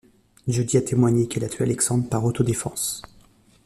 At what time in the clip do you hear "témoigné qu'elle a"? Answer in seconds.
0.81-1.47